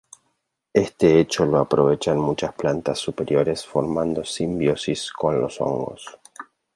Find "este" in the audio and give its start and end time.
0.73-1.19